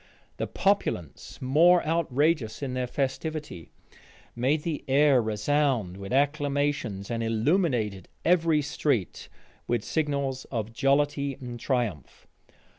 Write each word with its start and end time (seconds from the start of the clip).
The 0.37 0.47
populace 0.47 1.39
more 1.43 1.85
outrageous 1.85 2.63
in 2.63 2.73
their 2.73 2.87
festivity, 2.87 3.69
made 4.35 4.63
the 4.63 4.83
air 4.87 5.21
resound 5.21 5.95
with 5.95 6.11
acclamations, 6.11 7.11
and 7.11 7.21
illuminated 7.21 8.07
every 8.25 8.63
street 8.63 9.29
with 9.67 9.83
signals 9.83 10.45
of 10.45 10.73
jollity 10.73 11.35
and 11.35 11.59
triumph. 11.59 12.25